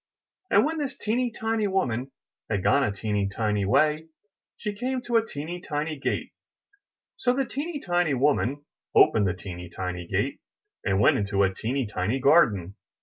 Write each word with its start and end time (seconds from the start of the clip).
And 0.49 0.65
when 0.65 0.79
this 0.79 0.97
teeny 0.97 1.29
tiny 1.29 1.67
woman 1.67 2.11
had 2.49 2.63
gone 2.63 2.83
a 2.83 2.91
teeny 2.91 3.29
tiny 3.29 3.65
way, 3.65 4.07
she 4.57 4.73
came 4.73 4.99
to 5.03 5.17
a 5.17 5.23
teeny 5.23 5.61
tiny 5.61 5.95
gate; 5.99 6.31
so 7.17 7.33
the 7.35 7.45
teeny 7.45 7.79
tiny 7.79 8.15
woman 8.15 8.65
opened 8.95 9.27
the 9.27 9.35
teeny 9.35 9.69
tiny 9.69 10.07
gate, 10.07 10.39
and 10.83 10.99
went 10.99 11.17
into 11.19 11.43
a 11.43 11.53
teeny 11.53 11.85
tiny 11.85 12.19
garden. 12.19 12.77